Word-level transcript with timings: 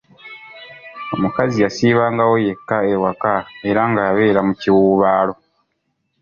Omukazi 1.13 1.57
yasiibangawo 1.65 2.35
yekka 2.45 2.77
ewaka 2.93 3.33
era 3.69 3.81
nga 3.89 4.01
abeera 4.09 4.39
mu 4.47 4.53
kiwuubaalo. 4.61 5.33